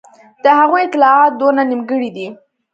[0.43, 2.27] د هغوی اطلاعات دونه نیمګړي دي.